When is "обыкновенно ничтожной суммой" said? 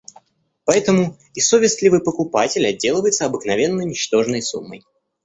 3.27-4.83